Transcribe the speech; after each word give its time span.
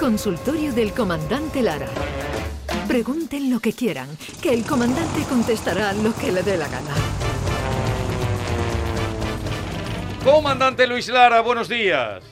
Consultorio 0.00 0.72
del 0.72 0.94
Comandante 0.94 1.60
Lara. 1.60 1.86
Pregunten 2.88 3.50
lo 3.50 3.60
que 3.60 3.74
quieran, 3.74 4.08
que 4.40 4.54
el 4.54 4.64
comandante 4.64 5.24
contestará 5.28 5.92
lo 5.92 6.16
que 6.16 6.32
le 6.32 6.42
dé 6.42 6.56
la 6.56 6.66
gana. 6.68 6.94
Comandante 10.24 10.86
Luis 10.86 11.06
Lara, 11.08 11.42
buenos 11.42 11.68
días. 11.68 12.22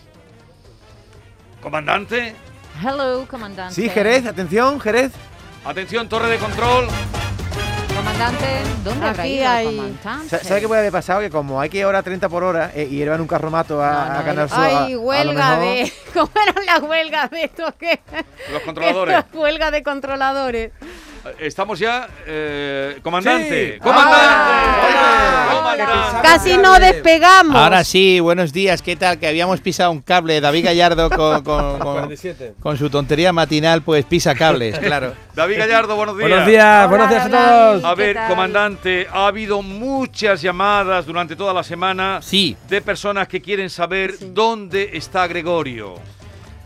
Comandante, 1.62 2.34
Hello, 2.82 3.26
comandante. 3.28 3.74
Sí, 3.74 3.90
Jerez, 3.90 4.24
atención, 4.24 4.80
Jerez. 4.80 5.12
atención, 5.62 6.08
torre 6.08 6.30
de 6.30 6.38
control. 6.38 6.86
Comandante, 8.18 8.46
¿dónde 8.82 9.06
habrá 9.06 9.22
Aquí 9.22 9.32
ido 9.34 9.42
el 9.44 9.48
hay- 9.48 9.76
comandante? 9.76 10.28
Sa- 10.28 10.42
¿Sabe 10.42 10.60
qué 10.60 10.66
puede 10.66 10.80
haber 10.80 10.90
pasado? 10.92 11.20
Que 11.20 11.30
como 11.30 11.60
hay 11.60 11.70
que 11.70 11.78
ir 11.78 11.84
ahora 11.84 12.00
a 12.00 12.02
30 12.02 12.28
por 12.28 12.42
hora 12.42 12.72
eh, 12.74 12.88
y 12.90 12.96
llevan 12.96 13.20
un 13.20 13.28
carromato 13.28 13.80
a, 13.80 13.92
No, 13.92 14.12
no, 14.14 14.18
a 14.18 14.24
Canal 14.24 14.48
Sur, 14.48 14.58
a- 14.58 14.84
Ay, 14.86 14.94
lo 14.94 15.00
huelga 15.02 15.56
mejor- 15.56 15.62
de. 15.62 15.92
¿Cómo 16.14 16.30
eran 16.48 16.66
las 16.66 16.82
huelgas 16.82 17.30
de 17.30 17.44
estos 17.44 17.74
que.? 17.76 18.00
Los 18.52 18.62
controladores. 18.62 19.24
huelga 19.32 19.70
de 19.70 19.82
controladores. 19.84 20.72
Estamos 21.38 21.78
ya, 21.78 22.08
eh, 22.26 22.98
comandante. 23.02 23.74
Sí. 23.74 23.78
Comandante. 23.80 24.16
Ah, 24.20 25.48
Comandante. 25.58 26.22
Casi 26.22 26.56
no 26.56 26.78
despegamos. 26.78 27.54
Ahora 27.56 27.84
sí, 27.84 28.18
buenos 28.20 28.52
días, 28.52 28.82
¿qué 28.82 28.96
tal? 28.96 29.18
Que 29.18 29.26
habíamos 29.28 29.60
pisado 29.60 29.90
un 29.90 30.00
cable, 30.00 30.40
David 30.40 30.64
Gallardo 30.64 31.10
con, 31.10 31.42
con- 31.42 31.78
con- 31.78 32.14
con 32.60 32.76
su 32.78 32.90
tontería 32.90 33.32
matinal, 33.32 33.82
pues 33.82 34.04
pisa 34.04 34.34
cables, 34.34 34.78
claro. 34.80 35.14
David 35.34 35.58
Gallardo, 35.58 35.96
buenos 35.96 36.16
días. 36.16 36.28
Buenos 36.28 36.46
días, 36.46 36.88
buenos 36.88 37.10
días 37.10 37.26
a 37.26 37.30
todos. 37.30 37.84
A 37.84 37.94
¿Qué 37.94 38.02
ver, 38.02 38.18
comandante, 38.28 39.06
ha 39.12 39.26
habido 39.26 39.62
muchas 39.62 40.42
llamadas 40.42 41.06
durante 41.06 41.36
toda 41.36 41.52
la 41.52 41.62
semana 41.62 42.20
Sí. 42.22 42.56
de 42.68 42.80
personas 42.82 43.28
que 43.28 43.40
quieren 43.40 43.70
saber 43.70 44.14
dónde 44.20 44.90
está 44.94 45.26
Gregorio. 45.26 45.94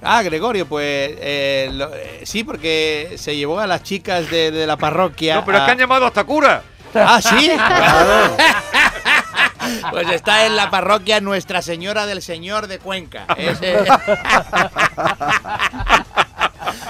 Ah, 0.03 0.23
Gregorio, 0.23 0.67
pues 0.67 1.13
eh, 1.21 1.71
lo- 1.73 1.95
eh, 1.95 2.21
sí, 2.25 2.45
porque 2.45 3.15
se 3.17 3.37
llevó 3.37 3.61
a 3.61 3.67
las 3.67 3.83
chicas 3.83 4.31
de, 4.31 4.51
de 4.51 4.67
la 4.67 4.77
parroquia. 4.77 5.37
No, 5.37 5.45
pero 5.45 5.59
es 5.59 5.63
a- 5.63 5.67
que 5.67 5.73
han 5.73 5.79
llamado 5.79 6.07
hasta 6.07 6.25
cura. 6.25 6.63
Ah, 6.95 7.21
sí. 7.23 7.51
pues 9.91 10.11
está 10.11 10.45
en 10.47 10.57
la 10.57 10.71
parroquia 10.71 11.21
Nuestra 11.21 11.63
Señora 11.63 12.07
del 12.07 12.21
Señor 12.21 12.67
de 12.67 12.79
Cuenca. 12.79 13.27
Ese- 13.37 13.79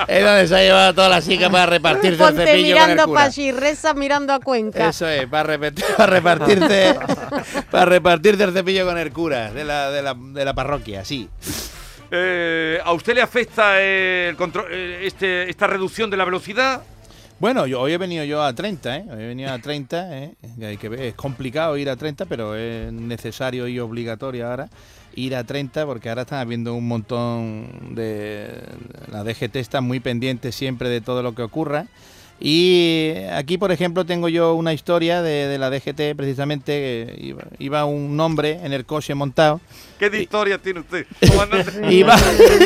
es 0.09 0.25
donde 0.25 0.49
se 0.49 0.57
ha 0.57 0.63
llevado 0.63 0.89
a 0.89 0.93
todas 0.93 1.11
las 1.11 1.27
chicas 1.27 1.51
para 1.51 1.67
repartirse 1.67 2.09
el 2.09 2.17
Ponte 2.19 2.45
cepillo 2.47 2.75
con 2.75 2.83
el 2.83 2.89
mirando 2.91 3.05
cura. 3.05 3.15
para 3.21 3.27
allí, 3.27 3.53
reza 3.53 3.95
mirando 3.95 4.33
a 4.33 4.41
Cuenca. 4.41 4.89
Eso 4.89 5.09
es, 5.09 5.27
para, 5.27 5.43
repetir, 5.45 5.85
para 5.97 6.13
repartirte 6.13 6.99
para 7.71 7.85
repartirte 7.87 8.45
el 8.45 8.53
cepillo 8.53 8.87
con 8.87 8.99
el 8.99 9.13
cura 9.13 9.51
de 9.53 9.65
la, 9.65 9.91
de 9.91 10.03
la, 10.03 10.15
de 10.17 10.45
la 10.45 10.55
parroquia, 10.55 11.05
sí. 11.05 11.29
Eh, 12.15 12.79
¿A 12.85 12.93
usted 12.93 13.15
le 13.15 13.23
afecta 13.23 13.81
el 13.81 14.37
contro- 14.37 14.67
eh, 14.71 15.07
este, 15.07 15.49
esta 15.49 15.67
reducción 15.67 16.11
de 16.11 16.19
la 16.19 16.27
velocidad? 16.27 16.83
Bueno, 17.41 17.63
hoy 17.63 17.93
he 17.93 17.97
venido 17.99 18.23
yo 18.25 18.43
a 18.43 18.55
30, 18.55 18.97
¿eh? 18.99 19.05
Hoy 19.11 19.23
he 19.23 19.27
venido 19.29 19.51
a 19.51 19.59
30, 19.59 20.19
¿eh? 20.19 20.35
Hay 20.63 20.77
que 20.77 20.91
ver, 20.91 21.01
es 21.01 21.15
complicado 21.15 21.77
ir 21.79 21.89
a 21.89 21.97
30, 21.97 22.27
pero 22.27 22.55
es 22.55 22.93
necesario 22.93 23.67
y 23.67 23.81
obligatorio 23.81 24.47
ahora 24.47 24.69
ir 25.15 25.35
a 25.35 25.45
30 25.45 25.87
porque 25.87 26.11
ahora 26.11 26.23
están 26.23 26.41
habiendo 26.41 26.75
un 26.75 26.87
montón 26.87 27.95
de... 27.95 28.47
La 29.11 29.25
DGT 29.25 29.57
está 29.57 29.81
muy 29.81 29.99
pendiente 30.01 30.53
siempre 30.53 30.91
de 30.91 31.01
todo 31.01 31.23
lo 31.23 31.35
que 31.35 31.43
ocurra. 31.43 31.87
Y 32.45 33.13
aquí, 33.33 33.57
por 33.57 33.71
ejemplo, 33.71 34.05
tengo 34.05 34.29
yo 34.29 34.55
una 34.55 34.73
historia 34.73 35.23
de, 35.23 35.47
de 35.47 35.59
la 35.59 35.71
DGT, 35.71 36.17
precisamente, 36.17 36.73
que 36.73 37.19
iba, 37.21 37.45
iba 37.61 37.85
un 37.85 38.19
hombre 38.19 38.59
en 38.65 38.73
el 38.73 38.85
coche 38.85 39.15
montado 39.15 39.61
¿Qué 40.03 40.11
de 40.11 40.23
historia 40.23 40.59
tiene 40.59 40.81
usted? 40.81 41.07
Iba, 41.89 42.17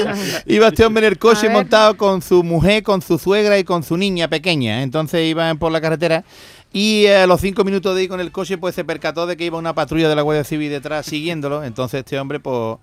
iba 0.46 0.68
este 0.68 0.86
hombre 0.86 1.06
en 1.06 1.12
el 1.12 1.18
coche 1.18 1.50
montado 1.50 1.94
con 1.98 2.22
su 2.22 2.42
mujer, 2.42 2.82
con 2.82 3.02
su 3.02 3.18
suegra 3.18 3.58
y 3.58 3.64
con 3.64 3.82
su 3.82 3.98
niña 3.98 4.26
pequeña. 4.28 4.82
Entonces 4.82 5.28
iban 5.28 5.58
por 5.58 5.70
la 5.70 5.82
carretera 5.82 6.24
y 6.72 7.04
eh, 7.04 7.18
a 7.18 7.26
los 7.26 7.42
cinco 7.42 7.62
minutos 7.62 7.94
de 7.94 8.04
ir 8.04 8.08
con 8.08 8.20
el 8.20 8.32
coche 8.32 8.56
pues 8.56 8.74
se 8.74 8.84
percató 8.84 9.26
de 9.26 9.36
que 9.36 9.44
iba 9.44 9.58
una 9.58 9.74
patrulla 9.74 10.08
de 10.08 10.16
la 10.16 10.22
Guardia 10.22 10.44
Civil 10.44 10.70
detrás 10.70 11.04
siguiéndolo. 11.04 11.62
Entonces 11.62 11.98
este 11.98 12.18
hombre 12.18 12.40
pues 12.40 12.78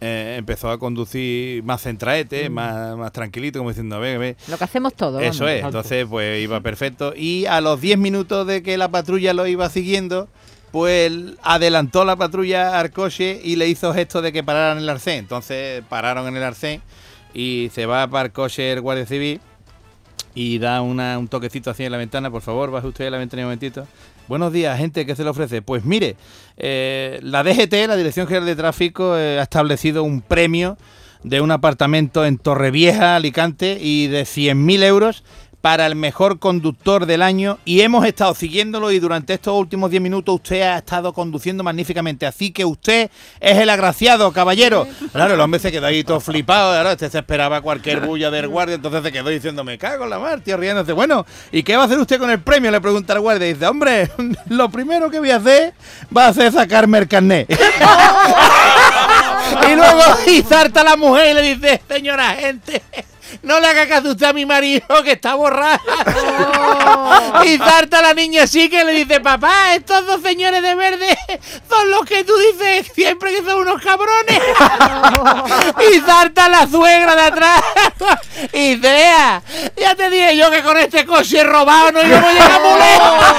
eh, 0.00 0.36
empezó 0.38 0.70
a 0.70 0.78
conducir 0.78 1.62
más 1.62 1.82
centraete, 1.82 2.50
más, 2.50 2.96
más 2.96 3.12
tranquilito, 3.12 3.58
como 3.58 3.70
diciendo, 3.70 3.96
a 3.96 3.98
ver, 3.98 4.16
a 4.16 4.18
ver. 4.18 4.36
Lo 4.48 4.58
que 4.58 4.64
hacemos 4.64 4.94
todos. 4.94 5.22
Eso 5.22 5.44
vamos. 5.44 5.58
es, 5.58 5.64
entonces 5.64 6.06
pues 6.08 6.42
iba 6.42 6.60
perfecto. 6.60 7.14
Y 7.16 7.46
a 7.46 7.60
los 7.60 7.80
10 7.80 7.98
minutos 7.98 8.46
de 8.46 8.62
que 8.62 8.76
la 8.76 8.88
patrulla 8.90 9.32
lo 9.32 9.46
iba 9.46 9.68
siguiendo, 9.70 10.28
pues 10.72 11.10
adelantó 11.42 12.04
la 12.04 12.16
patrulla 12.16 12.78
al 12.78 12.90
coche 12.90 13.40
y 13.42 13.56
le 13.56 13.68
hizo 13.68 13.94
gesto 13.94 14.20
de 14.20 14.32
que 14.32 14.42
pararan 14.44 14.76
en 14.78 14.82
el 14.82 14.88
arcén. 14.90 15.18
Entonces 15.20 15.82
pararon 15.88 16.26
en 16.28 16.36
el 16.36 16.42
arcén 16.42 16.82
y 17.32 17.70
se 17.72 17.86
va 17.86 18.06
para 18.08 18.26
el 18.26 18.32
coche 18.32 18.72
el 18.72 18.80
guardia 18.82 19.06
civil 19.06 19.40
y 20.34 20.58
da 20.58 20.82
una- 20.82 21.18
un 21.18 21.28
toquecito 21.28 21.70
así 21.70 21.84
en 21.84 21.92
la 21.92 21.98
ventana. 21.98 22.30
Por 22.30 22.42
favor, 22.42 22.70
baje 22.70 22.86
usted 22.88 23.06
a 23.06 23.10
la 23.10 23.18
ventana 23.18 23.42
un 23.42 23.46
momentito. 23.46 23.86
Buenos 24.28 24.52
días, 24.52 24.76
gente, 24.76 25.06
¿qué 25.06 25.14
se 25.14 25.22
le 25.22 25.30
ofrece? 25.30 25.62
Pues 25.62 25.84
mire, 25.84 26.16
eh, 26.56 27.20
la 27.22 27.44
DGT, 27.44 27.86
la 27.86 27.94
Dirección 27.94 28.26
General 28.26 28.44
de 28.44 28.56
Tráfico, 28.56 29.16
eh, 29.16 29.38
ha 29.38 29.44
establecido 29.44 30.02
un 30.02 30.20
premio 30.20 30.76
de 31.22 31.40
un 31.40 31.52
apartamento 31.52 32.24
en 32.24 32.36
Torrevieja, 32.36 33.14
Alicante, 33.14 33.78
y 33.80 34.08
de 34.08 34.22
100.000 34.22 34.82
euros 34.82 35.22
para 35.66 35.86
el 35.86 35.96
mejor 35.96 36.38
conductor 36.38 37.06
del 37.06 37.22
año 37.22 37.58
y 37.64 37.80
hemos 37.80 38.06
estado 38.06 38.32
siguiéndolo 38.36 38.92
y 38.92 39.00
durante 39.00 39.34
estos 39.34 39.52
últimos 39.58 39.90
10 39.90 40.00
minutos 40.00 40.36
usted 40.36 40.62
ha 40.62 40.78
estado 40.78 41.12
conduciendo 41.12 41.64
magníficamente, 41.64 42.24
así 42.24 42.52
que 42.52 42.64
usted 42.64 43.10
es 43.40 43.58
el 43.58 43.68
agraciado, 43.68 44.30
caballero. 44.30 44.86
Claro, 45.10 45.34
el 45.34 45.40
hombre 45.40 45.58
se 45.58 45.72
quedó 45.72 45.88
ahí 45.88 46.04
todo 46.04 46.20
flipado, 46.20 46.70
claro, 46.70 46.92
este 46.92 47.10
se 47.10 47.18
esperaba 47.18 47.62
cualquier 47.62 48.06
bulla 48.06 48.30
del 48.30 48.46
guardia, 48.46 48.76
entonces 48.76 49.02
se 49.02 49.10
quedó 49.10 49.28
diciendo, 49.28 49.64
me 49.64 49.76
cago 49.76 50.04
en 50.04 50.10
la 50.10 50.20
mar, 50.20 50.40
tío, 50.40 50.56
riéndose. 50.56 50.92
Bueno, 50.92 51.26
¿y 51.50 51.64
qué 51.64 51.74
va 51.76 51.82
a 51.82 51.86
hacer 51.86 51.98
usted 51.98 52.20
con 52.20 52.30
el 52.30 52.38
premio? 52.38 52.70
Le 52.70 52.80
pregunta 52.80 53.14
el 53.14 53.18
guardia 53.18 53.48
y 53.48 53.54
dice, 53.54 53.66
hombre, 53.66 54.08
lo 54.48 54.70
primero 54.70 55.10
que 55.10 55.18
voy 55.18 55.32
a 55.32 55.38
hacer 55.38 55.74
va 56.16 56.28
a 56.28 56.32
ser 56.32 56.52
sacarme 56.52 56.98
el 56.98 57.08
carnet. 57.08 57.50
y 59.68 59.74
luego 59.74 60.02
y 60.28 60.42
salta 60.42 60.84
la 60.84 60.96
mujer 60.96 61.32
y 61.32 61.34
le 61.34 61.42
dice, 61.42 61.82
señora 61.88 62.34
gente, 62.34 62.82
no 63.42 63.60
le 63.60 63.66
haga 63.66 63.86
caso 63.88 64.10
usted 64.10 64.26
a 64.26 64.32
mi 64.32 64.46
marido 64.46 64.86
que 65.04 65.12
está 65.12 65.34
borracho. 65.34 65.84
y 67.44 67.58
salta 67.58 68.02
la 68.02 68.14
niña 68.14 68.44
así 68.44 68.68
que 68.68 68.84
le 68.84 68.92
dice, 68.92 69.20
papá, 69.20 69.74
estos 69.74 70.06
dos 70.06 70.22
señores 70.22 70.62
de 70.62 70.74
verde 70.74 71.18
son 71.68 71.90
los 71.90 72.04
que 72.04 72.24
tú 72.24 72.32
dices 72.36 72.90
siempre 72.94 73.34
que 73.34 73.44
son 73.44 73.60
unos 73.60 73.80
cabrones. 73.82 74.40
y 75.92 76.00
salta 76.00 76.48
la 76.48 76.66
suegra 76.66 77.14
de 77.14 77.22
atrás 77.22 77.62
y 78.52 78.76
dice, 78.76 78.88
"Ea, 78.88 79.42
ya 79.76 79.94
te 79.94 80.10
dije 80.10 80.36
yo 80.36 80.50
que 80.50 80.62
con 80.62 80.76
este 80.76 81.04
coche 81.06 81.44
robado 81.44 81.92
no 81.92 82.02
íbamos 82.02 82.30
a 82.30 82.58
lejos". 82.78 83.36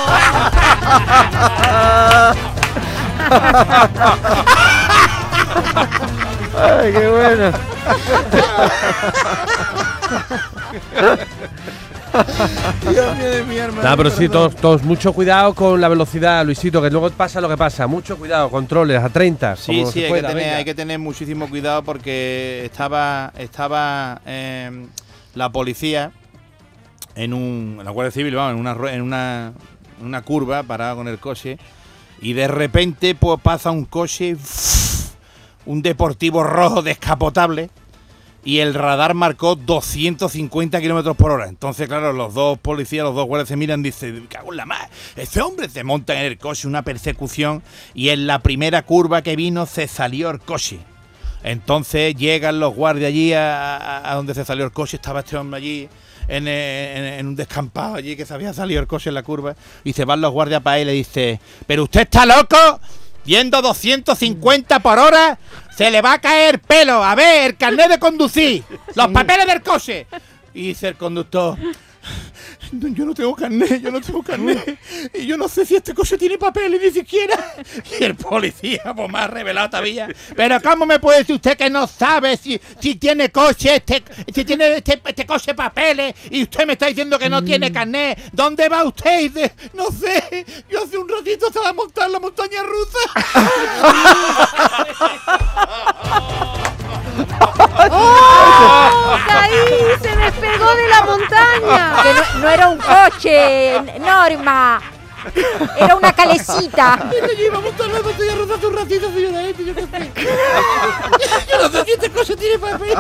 Ay, 6.60 6.92
qué 6.92 7.08
bueno. 7.08 7.77
Dios 12.90 13.18
mío 13.18 13.30
de 13.30 13.44
mi 13.44 13.60
alma. 13.60 13.84
Nada, 13.84 13.98
pero 13.98 14.10
sí, 14.10 14.30
todos, 14.30 14.56
todos 14.56 14.84
mucho 14.84 15.14
cuidado 15.14 15.54
con 15.54 15.80
la 15.80 15.88
velocidad, 15.88 16.46
Luisito, 16.46 16.82
que 16.82 16.90
luego 16.90 17.10
pasa 17.12 17.42
lo 17.42 17.50
que 17.50 17.58
pasa. 17.58 17.88
Mucho 17.88 18.18
cuidado, 18.18 18.50
controles 18.50 19.02
a 19.02 19.10
30. 19.10 19.56
Sí, 19.56 19.78
como 19.80 19.92
sí, 19.92 20.00
se 20.00 20.06
hay, 20.06 20.12
pueda, 20.12 20.30
que 20.30 20.36
tener, 20.36 20.54
hay 20.56 20.66
que 20.66 20.76
tener 20.76 21.00
muchísimo 21.00 21.50
cuidado 21.50 21.84
porque 21.84 22.64
estaba, 22.66 23.34
estaba 23.38 24.22
eh, 24.26 24.88
la 25.36 25.52
policía 25.52 26.12
en 27.16 27.34
un, 27.34 27.82
la 27.84 27.92
Guardia 27.92 28.12
Civil, 28.12 28.36
vamos, 28.36 28.54
en 28.54 28.60
una, 28.60 28.94
en 28.94 29.02
una, 29.02 29.54
en 30.00 30.06
una 30.06 30.22
curva 30.22 30.64
parada 30.64 30.96
con 30.96 31.08
el 31.08 31.20
coche 31.20 31.58
y 32.22 32.34
de 32.34 32.48
repente 32.48 33.16
pues 33.16 33.40
pasa 33.42 33.72
un 33.72 33.86
coche, 33.86 34.36
un 35.68 35.82
deportivo 35.82 36.44
rojo 36.44 36.82
descapotable 36.82 37.70
y 38.44 38.60
el 38.60 38.74
radar 38.74 39.14
marcó 39.14 39.56
250 39.56 40.80
kilómetros 40.80 41.18
por 41.18 41.32
hora. 41.32 41.50
Entonces, 41.50 41.88
claro, 41.90 42.14
los 42.14 42.34
dos 42.34 42.58
policías, 42.58 43.04
los 43.04 43.14
dos 43.14 43.28
guardias 43.28 43.50
se 43.50 43.58
miran 43.58 43.82
y 43.82 43.84
dicen, 43.84 44.22
"Me 44.22 44.28
cago 44.28 44.54
en 44.54 44.58
la 44.58 44.66
mar, 44.66 44.90
ese 45.18 45.42
hombre 45.42 45.68
se 45.68 45.84
monta 45.84 46.18
en 46.18 46.26
el 46.26 46.38
coche, 46.38 46.68
una 46.68 46.82
persecución, 46.82 47.62
y 47.94 48.10
en 48.10 48.26
la 48.26 48.40
primera 48.40 48.84
curva 48.84 49.22
que 49.22 49.36
vino 49.36 49.66
se 49.66 49.88
salió 49.88 50.30
el 50.30 50.40
coche. 50.40 50.80
Entonces 51.44 52.16
llegan 52.16 52.62
los 52.62 52.74
guardias 52.74 53.10
allí 53.10 53.34
a, 53.34 54.12
donde 54.16 54.34
se 54.34 54.46
salió 54.46 54.64
el 54.64 54.72
coche, 54.72 54.96
estaba 54.96 55.20
este 55.20 55.36
hombre 55.36 55.58
allí 55.58 55.90
en, 56.30 56.48
eh, 56.48 57.20
en 57.20 57.28
un 57.28 57.36
descampado 57.36 57.96
allí 57.96 58.16
que 58.16 58.26
se 58.26 58.34
había 58.34 58.54
salido 58.54 58.80
el 58.80 58.88
coche 58.88 59.10
en 59.10 59.16
la 59.16 59.24
curva, 59.24 59.56
y 59.84 59.92
se 59.92 60.06
van 60.06 60.22
los 60.22 60.32
guardias 60.32 60.62
para 60.62 60.80
él 60.80 60.84
y 60.84 60.86
le 60.86 60.94
dice, 60.94 61.40
pero 61.66 61.84
usted 61.84 62.02
está 62.02 62.26
loco, 62.26 62.80
yendo 63.28 63.62
250 63.62 64.80
por 64.80 64.98
hora, 64.98 65.38
se 65.78 65.92
le 65.92 66.02
va 66.02 66.14
a 66.14 66.22
caer 66.22 66.60
pelo, 66.60 67.04
a 67.04 67.14
ver, 67.14 67.52
el 67.52 67.58
carnet 67.58 67.90
de 67.90 68.00
conducir, 68.00 68.64
los 68.96 69.08
papeles 69.10 69.46
del 69.46 69.62
coche. 69.62 70.08
Y 70.56 70.70
dice 70.70 70.88
el 70.88 70.96
conductor, 70.98 71.56
"No, 71.60 71.72
yo 72.72 73.06
no 73.06 73.14
tengo 73.14 73.36
carnet, 73.36 73.82
yo 73.82 73.92
no 73.92 74.02
tengo 74.02 74.24
carnet. 74.24 74.80
Y 75.14 75.26
yo 75.26 75.38
no 75.38 75.48
sé 75.48 75.66
si 75.66 75.76
este 75.76 75.94
coche 75.94 76.18
tiene 76.18 76.38
papeles 76.38 76.82
ni 76.82 76.92
siquiera. 76.92 77.56
Y 78.00 78.04
el 78.04 78.16
policía, 78.16 78.94
pues 78.96 79.10
más 79.10 79.30
revelado 79.30 79.70
todavía. 79.70 80.08
Pero 80.36 80.62
¿cómo 80.62 80.86
me 80.86 81.00
puede 81.00 81.20
decir 81.20 81.36
usted 81.36 81.58
que 81.58 81.70
no 81.70 81.88
sabe 81.88 82.38
si, 82.38 82.60
si 82.80 82.96
tiene 82.96 83.32
coche, 83.32 83.76
este, 83.76 84.04
si 84.34 84.46
tiene 84.46 84.78
este, 84.78 85.02
este 85.06 85.26
coche 85.26 85.54
papeles? 85.54 86.16
Y 86.30 86.44
usted 86.44 86.66
me 86.66 86.74
está 86.74 86.88
diciendo 86.88 87.18
que 87.18 87.30
no 87.30 87.44
tiene 87.44 87.72
carnet. 87.72 88.20
¿Dónde 88.32 88.70
va 88.70 88.84
usted? 88.84 89.22
Y 89.22 89.30
dice, 89.30 89.54
no 89.74 89.92
sé, 89.92 90.46
yo 90.70 90.84
hace 90.84 90.98
un 90.98 91.08
ratito 91.08 91.48
estaba 91.48 91.74
montando 91.74 92.14
la 92.14 92.20
montaña 92.20 92.64
rusa. 92.64 93.00
¡Oh! 97.90 99.18
¡Caí! 99.28 99.54
¡Se 100.02 100.16
de 100.76 100.88
la 100.88 101.02
montaña! 101.04 101.96
Que 102.04 102.14
no, 102.14 102.40
no 102.42 102.50
era 102.50 102.68
un 102.70 102.78
coche, 102.78 103.82
Norma. 104.00 104.82
Era 105.78 105.96
una 105.96 106.14
calecita. 106.14 106.98
Yo 107.12 107.44
iba 107.44 107.58
a 107.58 107.62
montar 107.62 107.88
la 107.88 108.02
montaña 108.02 108.36
rusa 108.36 108.54
hace 108.56 108.66
un 108.68 108.78
ratito, 108.78 109.12
señora 109.12 109.44
Eti, 109.44 109.66
yo 109.66 109.76
qué 109.76 109.82
sé. 109.82 110.12
Yo 111.52 111.62
no 111.62 111.70
sé 111.70 111.84
si 111.86 111.92
este 111.92 112.10
coche 112.12 112.36
tiene 112.38 112.60
papeles. 112.60 112.96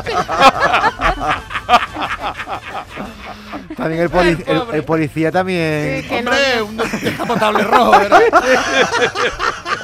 También 3.77 4.01
el, 4.03 4.09
poli- 4.09 4.43
el- 4.45 4.63
el 4.73 4.83
policía 4.83 5.31
también. 5.31 6.05
Que 6.07 6.21
no- 6.21 6.31
Hombre, 6.31 6.61
un 6.63 6.77
descapotable 6.77 7.63
rojo, 7.63 7.91
¿verdad? 7.91 8.21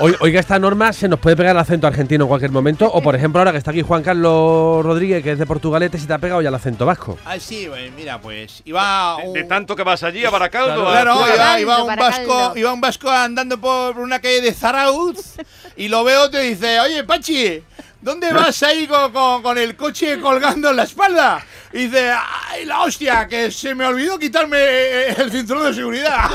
Oi- 0.04 0.18
Oiga, 0.20 0.42
esta 0.42 0.60
norma 0.60 0.92
se 0.92 1.08
nos 1.08 1.18
puede 1.18 1.38
pegar 1.38 1.56
el 1.56 1.60
acento 1.62 1.88
argentino 1.88 2.26
en 2.26 2.28
cualquier 2.28 2.52
momento. 2.52 2.92
O, 2.92 3.02
por 3.02 3.16
ejemplo, 3.16 3.40
ahora 3.40 3.54
que 3.54 3.58
está 3.58 3.72
aquí 3.72 3.84
Juan 3.84 4.04
Carlos 4.04 4.84
Rodríguez, 4.84 5.24
que 5.24 5.32
es 5.32 5.40
de 5.40 5.46
Portugalete, 5.46 5.98
se 5.98 6.06
te 6.08 6.12
ha 6.14 6.18
pegado 6.18 6.42
ya 6.42 6.50
el 6.50 6.56
acento 6.56 6.86
vasco. 6.86 7.18
Ah, 7.26 7.40
sí, 7.40 7.68
pues, 7.70 7.90
mira, 7.94 8.20
pues 8.20 8.62
iba 8.66 9.16
De, 9.22 9.28
un... 9.30 9.34
de 9.34 9.44
tanto 9.46 9.78
que 9.78 9.84
vas 9.84 10.04
allí 10.04 10.26
a 10.26 10.30
Baracaldo. 10.30 10.90
Claro, 10.92 11.16
iba, 11.34 11.60
iba 11.62 11.84
un 11.84 11.96
vasco, 11.96 12.52
iba 12.58 12.74
un 12.74 12.82
vasco 12.82 13.10
andando 13.10 13.58
por 13.62 13.98
una 13.98 14.20
calle 14.20 14.42
de 14.42 14.54
Zarauz 14.54 15.36
y 15.78 15.88
lo 15.88 16.04
veo 16.04 16.30
te 16.30 16.40
dice, 16.42 16.82
oye 16.82 17.06
Pachi, 17.06 17.64
¿dónde 18.02 18.34
vas 18.34 18.62
ahí 18.64 18.86
con, 18.88 19.10
con- 19.14 19.42
con 19.42 19.58
el 19.58 19.78
coche 19.78 20.20
colgando 20.20 20.70
en 20.72 20.76
la 20.76 20.84
espalda? 20.84 21.46
Y 21.72 21.88
dice, 21.88 22.12
ay 22.52 22.66
la 22.66 22.82
hostia, 22.82 23.28
que 23.28 23.50
se 23.50 23.74
me 23.74 23.86
olvidó 23.86 24.20
quitarme 24.20 24.58
eh, 24.60 25.16
el 25.18 25.32
cinturón 25.32 25.64
de 25.66 25.74
seguridad. 25.74 26.30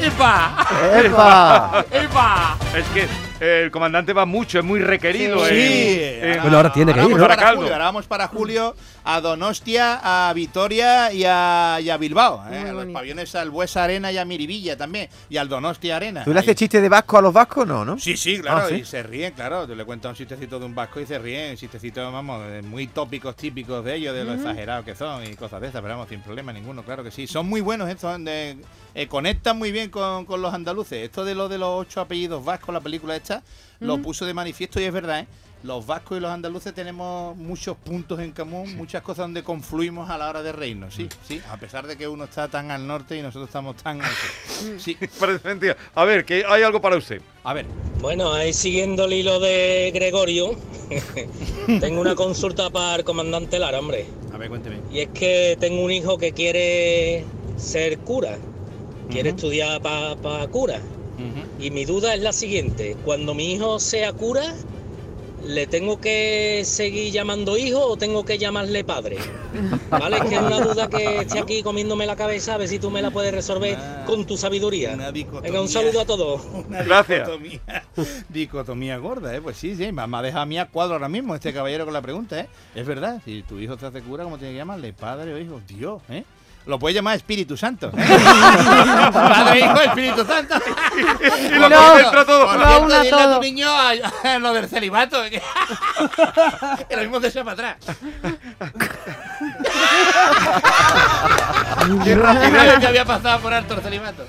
¡Epa! 0.00 0.56
¡Epa! 0.94 1.84
¡Epa! 1.90 2.56
Es 2.76 2.86
que 2.88 3.02
eh, 3.02 3.08
el 3.44 3.70
comandante 3.70 4.12
va 4.12 4.24
mucho, 4.26 4.58
es 4.58 4.64
muy 4.64 4.80
requerido. 4.80 5.44
Sí. 5.46 5.54
en- 5.54 6.32
en- 6.32 6.42
Bueno, 6.42 6.56
ahora 6.56 6.72
tiene 6.72 6.92
que 6.92 6.98
ir, 7.00 7.04
vamos 7.04 7.18
¿no? 7.20 7.28
para. 7.28 7.54
Julio, 7.54 7.72
ahora 7.72 7.84
vamos 7.84 8.06
para 8.06 8.28
Julio 8.28 8.74
a 9.04 9.20
Donostia, 9.20 10.00
a 10.28 10.32
Vitoria 10.32 11.12
y 11.12 11.24
a, 11.26 11.78
y 11.80 11.90
a 11.90 11.96
Bilbao. 11.96 12.44
¿eh? 12.50 12.66
A 12.68 12.72
los 12.72 12.86
pabellones 12.86 13.34
al 13.34 13.50
Buesa 13.50 13.84
Arena 13.84 14.10
y 14.12 14.18
a 14.18 14.24
Miribilla 14.24 14.76
también. 14.76 15.08
Y 15.28 15.36
al 15.36 15.48
Donostia 15.48 15.96
Arena. 15.96 16.24
¿Tú 16.24 16.32
le 16.32 16.40
haces 16.40 16.56
chiste 16.56 16.80
de 16.80 16.88
vasco 16.88 17.18
a 17.18 17.22
los 17.22 17.32
vascos? 17.32 17.66
No, 17.66 17.84
¿no? 17.84 17.98
Sí, 17.98 18.16
sí, 18.16 18.40
claro, 18.40 18.62
Ah, 18.64 18.68
¿sí? 18.68 18.76
y 18.76 18.84
se 18.84 19.02
ríen, 19.02 19.32
claro. 19.34 19.66
Tú 19.66 19.74
le 19.74 19.84
cuentas 19.84 20.10
un 20.10 20.16
chistecito 20.16 20.58
de 20.58 20.64
un 20.66 20.74
vasco 20.74 21.00
y 21.00 21.06
se 21.06 21.18
ríen. 21.18 21.56
Chistecitos, 21.56 22.12
vamos, 22.12 22.42
eh, 22.48 22.62
muy 22.62 22.86
tópicos, 22.86 23.36
típicos 23.36 23.84
de 23.84 23.94
ellos, 23.96 24.14
de 24.14 24.24
lo 24.24 24.32
exagerados 24.34 24.84
que 24.84 24.94
son 24.94 25.24
y 25.24 25.34
cosas 25.36 25.60
de 25.60 25.68
esas, 25.68 25.82
pero 25.82 25.94
vamos, 25.94 26.08
sin 26.08 26.20
problema 26.20 26.52
ninguno, 26.52 26.82
claro 26.82 27.02
que 27.04 27.10
sí. 27.10 27.26
Son 27.26 27.46
muy 27.46 27.60
buenos 27.60 27.88
estos, 27.88 28.22
de- 28.24 28.56
eh, 28.94 29.06
conectan 29.08 29.58
muy 29.58 29.72
bien 29.72 29.90
con, 29.90 30.24
con 30.24 30.40
los 30.42 30.54
andaluces. 30.54 31.02
Esto 31.04 31.24
de 31.24 31.34
lo 31.34 31.48
de 31.48 31.58
los 31.58 31.68
ocho 31.70 32.00
apellidos 32.00 32.44
vascos, 32.44 32.72
la 32.72 32.80
película 32.80 33.16
esta, 33.16 33.42
lo 33.80 33.98
puso 34.00 34.24
de 34.24 34.34
manifiesto 34.34 34.80
y 34.80 34.84
es 34.84 34.92
verdad, 34.92 35.20
¿eh? 35.20 35.26
Los 35.62 35.86
vascos 35.86 36.18
y 36.18 36.20
los 36.20 36.30
andaluces 36.30 36.74
tenemos 36.74 37.34
muchos 37.38 37.74
puntos 37.78 38.20
en 38.20 38.32
común, 38.32 38.76
muchas 38.76 39.00
cosas 39.00 39.24
donde 39.24 39.42
confluimos 39.42 40.10
a 40.10 40.18
la 40.18 40.28
hora 40.28 40.42
de 40.42 40.52
reírnos, 40.52 40.92
sí, 40.94 41.08
sí, 41.26 41.40
a 41.50 41.56
pesar 41.56 41.86
de 41.86 41.96
que 41.96 42.06
uno 42.06 42.24
está 42.24 42.48
tan 42.48 42.70
al 42.70 42.86
norte 42.86 43.16
y 43.16 43.22
nosotros 43.22 43.48
estamos 43.48 43.76
tan 43.76 44.02
al 44.02 44.10
sur. 44.10 44.78
Sí, 44.78 44.94
Parece 45.18 45.48
mentira. 45.48 45.74
A 45.94 46.04
ver, 46.04 46.26
que 46.26 46.44
hay 46.46 46.62
algo 46.62 46.82
para 46.82 46.98
usted. 46.98 47.22
a 47.44 47.54
ver. 47.54 47.64
Bueno, 47.98 48.34
ahí 48.34 48.52
siguiendo 48.52 49.06
el 49.06 49.14
hilo 49.14 49.40
de 49.40 49.90
Gregorio, 49.94 50.54
tengo 51.80 52.02
una 52.02 52.14
consulta 52.14 52.68
para 52.68 52.96
el 52.96 53.04
comandante 53.04 53.58
Lara, 53.58 53.78
hombre. 53.78 54.06
A 54.34 54.36
ver, 54.36 54.50
cuénteme. 54.50 54.80
Y 54.92 55.00
es 55.00 55.08
que 55.14 55.56
tengo 55.58 55.82
un 55.82 55.90
hijo 55.90 56.18
que 56.18 56.32
quiere 56.32 57.24
ser 57.56 57.98
cura, 58.00 58.36
quiere 59.10 59.30
estudiar 59.30 59.80
para 59.82 60.46
cura. 60.48 60.80
Y 61.60 61.70
mi 61.70 61.84
duda 61.84 62.14
es 62.14 62.20
la 62.20 62.32
siguiente, 62.32 62.96
cuando 63.04 63.34
mi 63.34 63.52
hijo 63.52 63.78
sea 63.78 64.12
cura, 64.12 64.54
¿le 65.46 65.66
tengo 65.66 66.00
que 66.00 66.62
seguir 66.64 67.12
llamando 67.12 67.56
hijo 67.56 67.80
o 67.80 67.96
tengo 67.96 68.24
que 68.24 68.38
llamarle 68.38 68.82
padre? 68.82 69.18
¿Vale? 69.90 70.16
Es 70.16 70.24
que 70.24 70.34
es 70.34 70.40
una 70.40 70.60
duda 70.60 70.88
que 70.88 71.20
estoy 71.20 71.38
aquí 71.38 71.62
comiéndome 71.62 72.06
la 72.06 72.16
cabeza, 72.16 72.54
a 72.54 72.58
ver 72.58 72.68
si 72.68 72.78
tú 72.78 72.90
me 72.90 73.02
la 73.02 73.10
puedes 73.10 73.32
resolver 73.32 73.78
con 74.06 74.26
tu 74.26 74.36
sabiduría. 74.36 74.94
Una 74.94 75.12
dicotomía. 75.12 75.50
Venga, 75.50 75.60
un 75.60 75.68
saludo 75.68 76.00
a 76.00 76.04
todos. 76.04 76.42
Una 76.68 76.82
Gracias. 76.82 77.28
Dicotomía, 77.28 77.84
dicotomía 78.28 78.98
gorda, 78.98 79.34
¿eh? 79.36 79.40
Pues 79.40 79.56
sí, 79.56 79.76
sí, 79.76 79.84
ha 79.84 80.22
dejado 80.22 80.42
a 80.42 80.46
mí 80.46 80.58
a 80.58 80.66
cuadro 80.66 80.94
ahora 80.94 81.08
mismo 81.08 81.34
este 81.34 81.52
caballero 81.52 81.84
con 81.84 81.94
la 81.94 82.02
pregunta, 82.02 82.40
¿eh? 82.40 82.48
Es 82.74 82.86
verdad, 82.86 83.22
si 83.24 83.42
tu 83.42 83.58
hijo 83.60 83.78
se 83.78 83.86
hace 83.86 84.02
cura, 84.02 84.24
¿cómo 84.24 84.38
tiene 84.38 84.54
que 84.54 84.58
llamarle? 84.58 84.92
Padre 84.92 85.32
o 85.34 85.38
hijo, 85.38 85.60
Dios, 85.68 86.02
¿eh? 86.08 86.24
Lo 86.66 86.78
puedes 86.78 86.94
llamar 86.94 87.16
Espíritu 87.16 87.56
Santo. 87.58 87.88
¿eh? 87.88 87.92
Padre, 89.12 89.58
hijo, 89.60 89.80
Espíritu 89.82 90.24
Santo. 90.24 90.54
Y 90.96 91.58
lo 91.58 91.68
concentra 91.70 92.24
todo. 92.24 92.46
Por 92.46 92.58
Lo 92.58 92.66
cierto, 92.66 93.02
dile 93.02 93.08
a 93.08 93.10
todo. 93.24 93.34
tu 93.36 93.42
niño 93.42 93.68
a, 93.68 93.90
a 94.34 94.38
lo 94.38 94.52
del 94.54 94.66
celibato. 94.68 95.22
Lo 96.90 96.96
mismo 97.00 97.20
se 97.20 97.26
echa 97.28 97.44
para 97.44 97.76
atrás. 97.76 97.78
Qué 102.04 102.14
rapidez. 102.14 102.78
Que 102.78 102.86
había 102.86 103.04
pasado 103.04 103.40
por 103.40 103.52
alto 103.52 103.74
el 103.74 103.82
celibato. 103.82 104.24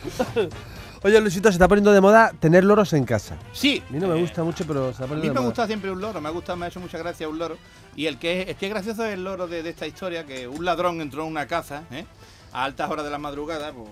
Oye, 1.06 1.22
Luisito, 1.22 1.50
se 1.50 1.54
está 1.54 1.68
poniendo 1.68 1.92
de 1.94 2.02
moda 2.02 2.32
tener 2.40 2.64
loros 2.64 2.92
en 2.94 3.06
casa. 3.06 3.38
Sí. 3.54 3.84
A 3.88 3.94
mí 3.94 4.00
no 4.00 4.08
me 4.08 4.18
eh, 4.18 4.22
gusta 4.22 4.44
mucho, 4.44 4.66
pero 4.66 4.86
se 4.92 5.04
está 5.04 5.04
A 5.04 5.08
mí 5.08 5.22
de 5.22 5.28
me 5.28 5.34
moda. 5.36 5.46
gusta 5.46 5.68
siempre 5.68 5.92
un 5.92 6.02
loro, 6.02 6.20
me 6.20 6.30
ha 6.30 6.32
gustado, 6.32 6.58
me 6.58 6.66
ha 6.66 6.70
hecho 6.70 6.80
mucha 6.80 6.98
gracia 6.98 7.30
un 7.30 7.38
loro. 7.38 7.58
Y 7.96 8.08
el 8.08 8.18
que 8.18 8.42
es, 8.42 8.48
el 8.50 8.56
que 8.56 8.66
es 8.66 8.72
gracioso 8.72 9.06
es 9.06 9.14
el 9.14 9.24
loro 9.24 9.48
de, 9.48 9.62
de 9.62 9.70
esta 9.70 9.86
historia, 9.86 10.26
que 10.26 10.48
un 10.48 10.66
ladrón 10.66 11.02
entró 11.02 11.22
en 11.24 11.30
una 11.30 11.46
casa 11.46 11.84
¿eh? 11.92 12.06
a 12.52 12.64
altas 12.64 12.90
horas 12.90 13.06
de 13.06 13.12
la 13.12 13.20
madrugada 13.20 13.72
pues, 13.72 13.88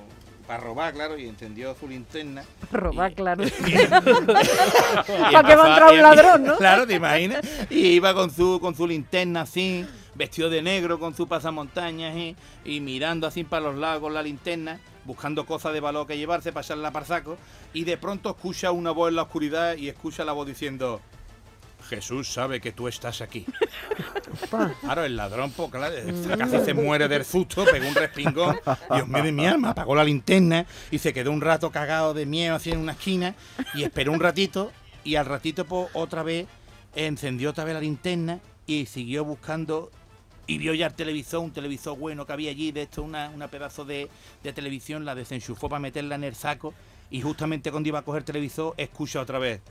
para 0.47 0.59
robar, 0.63 0.91
claro, 0.93 1.15
y 1.15 1.27
encendió 1.27 1.75
su 1.79 1.87
linterna. 1.87 2.43
Robar, 2.71 3.11
Y- 3.11 3.15
claro. 3.15 3.43
¿Para 5.31 5.43
qué 5.47 5.55
va 5.55 5.65
a 5.65 5.69
entrar 5.69 5.91
un 5.91 6.01
ladrón, 6.01 6.43
no? 6.45 6.57
Claro, 6.57 6.87
te 6.87 6.95
imaginas. 6.95 7.41
Y 7.69 7.89
iba 7.89 8.13
con 8.15 8.31
su, 8.31 8.59
con 8.59 8.75
su 8.75 8.87
linterna 8.87 9.41
así, 9.41 9.85
vestido 10.15 10.49
de 10.49 10.61
negro, 10.63 10.99
con 10.99 11.15
su 11.15 11.27
pasamontañas 11.27 12.15
y, 12.15 12.35
y 12.65 12.79
mirando 12.79 13.27
así 13.27 13.43
para 13.43 13.65
los 13.65 13.75
lados 13.75 14.01
con 14.01 14.13
la 14.13 14.21
linterna, 14.23 14.79
buscando 15.05 15.45
cosas 15.45 15.73
de 15.73 15.79
valor 15.79 16.07
que 16.07 16.17
llevarse, 16.17 16.51
pasarla 16.51 16.91
para 16.91 17.05
saco. 17.05 17.37
Y 17.73 17.83
de 17.83 17.97
pronto 17.97 18.29
escucha 18.29 18.71
una 18.71 18.91
voz 18.91 19.09
en 19.09 19.15
la 19.15 19.23
oscuridad 19.23 19.75
y 19.75 19.89
escucha 19.89 20.25
la 20.25 20.33
voz 20.33 20.47
diciendo... 20.47 21.01
Jesús 21.89 22.31
sabe 22.31 22.61
que 22.61 22.71
tú 22.71 22.87
estás 22.87 23.21
aquí. 23.21 23.45
Claro, 24.81 25.03
el 25.03 25.15
ladrón, 25.15 25.51
pues, 25.51 25.69
claro, 25.69 25.95
casi 26.37 26.59
se 26.63 26.73
muere 26.73 27.07
del 27.07 27.25
susto, 27.25 27.65
pegó 27.65 27.87
un 27.87 27.95
respingón. 27.95 28.59
Dios 28.93 29.07
mío 29.07 29.23
de 29.23 29.31
mi 29.31 29.45
alma, 29.45 29.71
apagó 29.71 29.95
la 29.95 30.03
linterna 30.03 30.65
y 30.91 30.99
se 30.99 31.13
quedó 31.13 31.31
un 31.31 31.41
rato 31.41 31.71
cagado 31.71 32.13
de 32.13 32.25
miedo 32.25 32.55
así 32.55 32.71
en 32.71 32.79
una 32.79 32.93
esquina 32.93 33.35
y 33.73 33.83
esperó 33.83 34.11
un 34.11 34.19
ratito 34.19 34.71
y 35.03 35.15
al 35.15 35.25
ratito 35.25 35.65
pues 35.65 35.89
otra 35.93 36.23
vez 36.23 36.47
encendió 36.95 37.49
otra 37.49 37.63
vez 37.63 37.73
la 37.73 37.81
linterna 37.81 38.39
y 38.65 38.85
siguió 38.85 39.25
buscando 39.25 39.91
y 40.47 40.57
vio 40.57 40.73
ya 40.73 40.87
el 40.87 40.93
televisor, 40.93 41.39
un 41.41 41.51
televisor 41.51 41.97
bueno 41.97 42.25
que 42.25 42.33
había 42.33 42.51
allí, 42.51 42.71
de 42.71 42.83
esto 42.83 43.01
una, 43.03 43.29
una 43.29 43.47
pedazo 43.47 43.85
de, 43.85 44.09
de 44.43 44.53
televisión, 44.53 45.05
la 45.05 45.15
desenchufó 45.15 45.69
para 45.69 45.79
meterla 45.79 46.15
en 46.15 46.23
el 46.25 46.35
saco 46.35 46.73
y 47.09 47.21
justamente 47.21 47.71
cuando 47.71 47.89
iba 47.89 47.99
a 47.99 48.03
coger 48.03 48.23
televisor 48.23 48.73
escucha 48.77 49.21
otra 49.21 49.39
vez, 49.39 49.61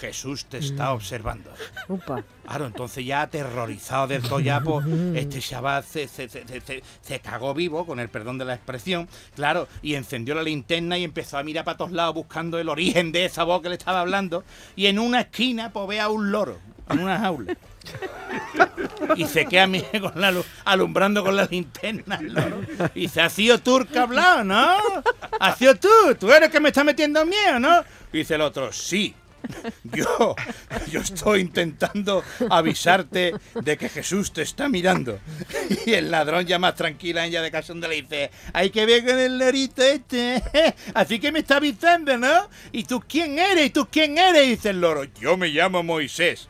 Jesús 0.00 0.44
te 0.44 0.58
está 0.58 0.92
observando. 0.92 1.50
Upa. 1.88 2.22
Claro, 2.46 2.66
entonces 2.66 3.06
ya 3.06 3.22
aterrorizado 3.22 4.06
del 4.06 4.22
todo 4.22 4.38
ya, 4.40 4.60
pues, 4.60 4.86
este 5.14 5.40
chaval 5.40 5.82
se, 5.82 6.06
se, 6.08 6.28
se, 6.28 6.46
se- 6.46 6.60
se- 6.60 6.82
se 7.00 7.20
cagó 7.20 7.54
vivo, 7.54 7.86
con 7.86 7.98
el 7.98 8.08
perdón 8.10 8.36
de 8.36 8.44
la 8.44 8.54
expresión, 8.54 9.08
claro, 9.34 9.66
y 9.82 9.94
encendió 9.94 10.34
la 10.34 10.42
linterna 10.42 10.98
y 10.98 11.04
empezó 11.04 11.38
a 11.38 11.42
mirar 11.42 11.64
para 11.64 11.78
todos 11.78 11.92
lados 11.92 12.14
buscando 12.14 12.58
el 12.58 12.68
origen 12.68 13.12
de 13.12 13.24
esa 13.24 13.44
voz 13.44 13.62
que 13.62 13.70
le 13.70 13.76
estaba 13.76 14.00
hablando, 14.00 14.44
y 14.76 14.86
en 14.86 14.98
una 14.98 15.22
esquina, 15.22 15.72
pues 15.72 15.88
ve 15.88 16.00
a 16.00 16.10
un 16.10 16.30
loro, 16.30 16.58
en 16.90 16.98
una 17.00 17.18
jaula. 17.18 17.56
Y 19.16 19.26
se 19.26 19.46
queda 19.46 19.66
con 20.00 20.20
la 20.20 20.32
alumbrando 20.64 21.24
con 21.24 21.36
la 21.36 21.44
linterna 21.44 22.20
loro. 22.20 22.60
Y 22.94 23.02
dice, 23.02 23.20
¿has 23.20 23.32
sido 23.32 23.58
tú 23.58 23.86
que 23.90 23.98
ha 23.98 24.02
hablado, 24.02 24.44
no? 24.44 24.76
¿Has 25.40 25.58
sido 25.58 25.74
tú? 25.74 25.88
¿Tú 26.18 26.30
eres 26.32 26.50
que 26.50 26.60
me 26.60 26.68
está 26.68 26.84
metiendo 26.84 27.24
miedo, 27.24 27.58
no? 27.58 27.84
Y 28.12 28.18
dice 28.18 28.34
el 28.34 28.42
otro, 28.42 28.72
sí. 28.72 29.14
Yo, 29.84 30.34
yo 30.90 31.00
estoy 31.00 31.40
intentando 31.40 32.22
avisarte 32.50 33.34
de 33.54 33.76
que 33.78 33.88
Jesús 33.88 34.32
te 34.32 34.42
está 34.42 34.68
mirando. 34.68 35.18
Y 35.86 35.92
el 35.92 36.10
ladrón 36.10 36.44
ya 36.46 36.58
más 36.58 36.74
tranquila, 36.74 37.24
ella 37.24 37.40
de 37.40 37.50
cachonda 37.50 37.88
le 37.88 38.02
dice, 38.02 38.30
hay 38.52 38.70
que 38.70 38.84
ver 38.84 39.04
con 39.04 39.18
el 39.18 39.38
lorito 39.38 39.82
este. 39.82 40.42
Así 40.94 41.18
que 41.18 41.32
me 41.32 41.40
está 41.40 41.56
avisando, 41.56 42.16
¿no? 42.18 42.48
¿Y 42.72 42.84
tú 42.84 43.02
quién 43.08 43.38
eres? 43.38 43.66
¿Y 43.66 43.70
tú 43.70 43.88
quién 43.90 44.18
eres? 44.18 44.46
Y 44.46 44.50
dice 44.50 44.70
el 44.70 44.80
loro, 44.80 45.04
yo 45.04 45.36
me 45.36 45.48
llamo 45.48 45.82
Moisés. 45.82 46.48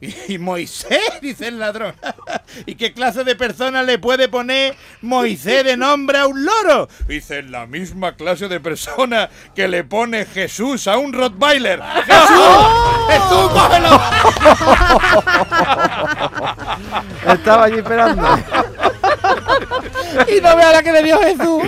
Y, 0.00 0.34
y 0.34 0.38
Moisés, 0.38 1.20
dice 1.20 1.48
el 1.48 1.58
ladrón. 1.58 1.94
¿Y 2.66 2.76
qué 2.76 2.92
clase 2.92 3.24
de 3.24 3.34
persona 3.34 3.82
le 3.82 3.98
puede 3.98 4.28
poner 4.28 4.76
Moisés 5.02 5.64
de 5.64 5.76
nombre 5.76 6.18
a 6.18 6.26
un 6.26 6.44
loro? 6.44 6.88
Dice, 7.06 7.42
la 7.42 7.66
misma 7.66 8.14
clase 8.14 8.48
de 8.48 8.60
persona 8.60 9.28
que 9.54 9.66
le 9.66 9.84
pone 9.84 10.24
Jesús 10.24 10.86
a 10.86 10.98
un 10.98 11.12
Rottweiler. 11.12 11.82
¡Jesús! 12.06 12.28
¡Jesús, 13.08 13.50
cógelo! 13.52 14.00
Estaba 17.32 17.64
allí 17.64 17.78
esperando. 17.78 18.38
Y 20.28 20.40
no 20.40 20.56
vea 20.56 20.72
la 20.72 20.82
que 20.82 20.92
le 20.92 21.02
dio 21.02 21.18
Jesús. 21.20 21.62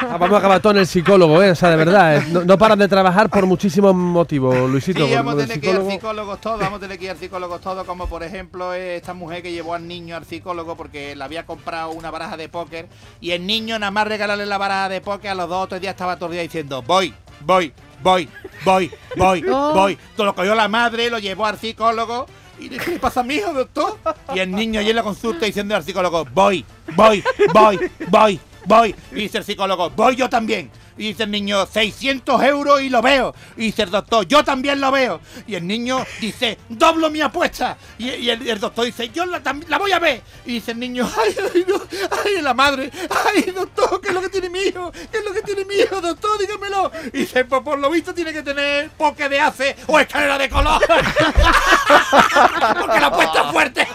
Ah, 0.00 0.16
Vamos 0.18 0.32
a 0.32 0.38
acabar 0.38 0.60
todo 0.60 0.72
en 0.72 0.78
el 0.78 0.86
psicólogo, 0.86 1.42
¿eh? 1.42 1.50
O 1.50 1.54
sea, 1.54 1.70
de 1.70 1.76
verdad. 1.76 2.16
¿eh? 2.16 2.24
No, 2.30 2.44
no 2.44 2.58
paran 2.58 2.78
de 2.78 2.88
trabajar 2.88 3.28
por 3.28 3.46
muchísimos 3.46 3.94
motivos, 3.94 4.68
Luisito. 4.70 5.06
Sí, 5.06 5.14
vamos 5.14 5.34
a 5.34 5.36
tener 5.38 5.60
que 5.60 5.70
ir 5.70 5.76
al 5.76 5.82
psicólogo. 5.82 5.90
psicólogos 5.92 6.40
todos, 6.40 6.60
vamos 6.60 6.78
a 6.78 6.80
tener 6.80 6.98
que 6.98 7.04
ir 7.06 7.10
al 7.10 7.18
psicólogos 7.18 7.60
todos, 7.60 7.86
como 7.86 8.06
por 8.08 8.22
ejemplo 8.22 8.72
esta 8.74 9.14
mujer 9.14 9.42
que 9.42 9.52
llevó 9.52 9.74
al 9.74 9.86
niño 9.86 10.16
al 10.16 10.24
psicólogo 10.24 10.76
porque 10.76 11.14
le 11.16 11.24
había 11.24 11.44
comprado 11.46 11.90
una 11.90 12.10
baraja 12.10 12.36
de 12.36 12.48
póker 12.48 12.88
y 13.20 13.32
el 13.32 13.46
niño 13.46 13.78
nada 13.78 13.90
más 13.90 14.06
regalarle 14.06 14.46
la 14.46 14.58
baraja 14.58 14.88
de 14.88 15.00
póker 15.00 15.30
a 15.30 15.34
los 15.34 15.48
dos 15.48 15.64
o 15.64 15.66
tres 15.68 15.80
días 15.80 15.92
estaba 15.92 16.16
todo 16.16 16.26
el 16.26 16.32
día 16.34 16.42
diciendo 16.42 16.82
voy, 16.82 17.14
voy, 17.40 17.72
voy, 18.02 18.28
voy, 18.64 18.90
voy, 19.16 19.42
voy. 19.46 19.98
Todo 20.16 20.26
lo 20.26 20.34
cogió 20.34 20.54
la 20.54 20.68
madre, 20.68 21.10
lo 21.10 21.18
llevó 21.18 21.46
al 21.46 21.58
psicólogo 21.58 22.26
y 22.60 22.68
le 22.68 22.78
¿qué 22.78 22.98
pasa, 22.98 23.22
mijo, 23.22 23.52
doctor? 23.52 23.98
Y 24.34 24.40
el 24.40 24.50
niño 24.50 24.80
allí 24.80 24.90
en 24.90 24.96
la 24.96 25.02
consulta 25.02 25.46
diciendo 25.46 25.76
al 25.76 25.84
psicólogo, 25.84 26.26
voy, 26.32 26.64
voy, 26.96 27.22
voy, 27.54 27.78
voy, 28.08 28.40
voy. 28.68 28.94
Dice 29.10 29.38
el 29.38 29.44
psicólogo, 29.44 29.90
voy 29.90 30.14
yo 30.14 30.28
también. 30.28 30.70
Y 30.98 31.08
dice 31.08 31.22
el 31.22 31.30
niño, 31.30 31.64
600 31.64 32.42
euros 32.42 32.82
y 32.82 32.88
lo 32.88 33.00
veo. 33.00 33.34
Y 33.56 33.66
dice 33.66 33.84
el 33.84 33.90
doctor, 33.90 34.26
yo 34.26 34.44
también 34.44 34.80
lo 34.80 34.90
veo. 34.90 35.20
Y 35.46 35.54
el 35.54 35.64
niño 35.66 36.04
dice, 36.20 36.58
doblo 36.68 37.08
mi 37.08 37.20
apuesta. 37.20 37.78
Y, 37.98 38.28
el, 38.28 38.58
doctor 38.58 38.84
dice, 38.84 39.08
yo 39.10 39.24
la, 39.24 39.40
la 39.68 39.78
voy 39.78 39.92
a 39.92 40.00
ver. 40.00 40.22
Y 40.44 40.54
dice 40.54 40.72
el 40.72 40.80
niño, 40.80 41.08
ay, 41.16 41.36
ay, 41.54 41.64
no, 41.68 41.80
ay, 42.24 42.42
la 42.42 42.52
madre, 42.52 42.90
ay, 43.26 43.42
doctor, 43.52 44.00
¿qué 44.00 44.08
es 44.08 44.14
lo 44.14 44.20
que 44.20 44.28
tiene 44.28 44.50
mi 44.50 44.58
hijo? 44.58 44.90
¿Qué 44.90 45.18
es 45.18 45.24
lo 45.24 45.32
que 45.32 45.42
tiene 45.42 45.64
mi 45.64 45.76
hijo, 45.76 46.00
doctor? 46.00 46.38
Dígamelo. 46.40 46.90
Y 47.12 47.18
dice, 47.18 47.44
pues 47.44 47.62
por 47.62 47.78
lo 47.78 47.90
visto 47.90 48.12
tiene 48.12 48.32
que 48.32 48.42
tener 48.42 48.90
poke 48.90 49.28
de 49.28 49.38
hace 49.40 49.76
o 49.86 50.00
escalera 50.00 50.36
de 50.36 50.50
color. 50.50 50.82
Porque 52.78 53.00
la 53.00 53.06
apuesta 53.06 53.42
es 53.42 53.52
fuerte. 53.52 53.86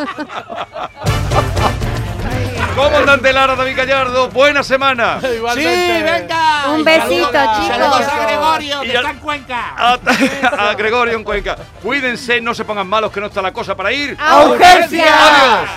Comandante 2.75 3.32
Lara, 3.32 3.56
David 3.56 3.77
Gallardo, 3.77 4.30
buena 4.30 4.63
semana. 4.63 5.20
Sí, 5.22 5.27
venga. 5.62 6.65
Un 6.70 6.84
besito, 6.84 7.32
saludos- 7.32 7.62
chicos. 7.62 7.68
Saludos 7.77 8.01
a 8.08 8.25
Gregorio, 8.25 8.84
Y 8.84 8.88
que 8.89 8.96
está 8.96 9.10
en 9.12 9.18
Cuenca. 9.20 9.74
A, 9.77 10.00
a 10.70 10.74
Gregorio 10.74 11.15
en 11.18 11.24
Cuenca. 11.24 11.56
Cuídense, 11.82 12.42
no 12.42 12.53
se 12.56 12.65
pongan 12.65 12.88
malos, 12.88 13.12
que 13.12 13.20
no 13.20 13.27
está 13.27 13.42
la 13.42 13.53
cosa 13.53 13.75
para 13.75 13.92
ir. 13.92 14.18
¡A 14.20 14.46
urgencia! 14.46 15.06
¡Adiós! 15.06 15.70